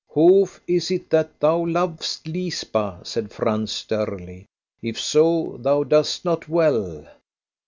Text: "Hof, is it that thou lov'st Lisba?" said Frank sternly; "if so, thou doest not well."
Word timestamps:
"Hof, 0.09 0.59
is 0.65 0.89
it 0.89 1.11
that 1.11 1.39
thou 1.39 1.63
lov'st 1.63 2.23
Lisba?" 2.23 3.05
said 3.05 3.31
Frank 3.31 3.69
sternly; 3.69 4.47
"if 4.81 4.99
so, 4.99 5.57
thou 5.61 5.83
doest 5.83 6.25
not 6.25 6.49
well." 6.49 7.05